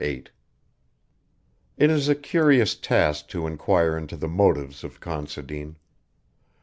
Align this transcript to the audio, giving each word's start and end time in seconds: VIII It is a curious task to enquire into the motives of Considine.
VIII 0.01 0.23
It 1.77 1.91
is 1.91 2.09
a 2.09 2.15
curious 2.15 2.73
task 2.73 3.27
to 3.27 3.45
enquire 3.45 3.95
into 3.95 4.17
the 4.17 4.27
motives 4.27 4.83
of 4.83 4.99
Considine. 4.99 5.75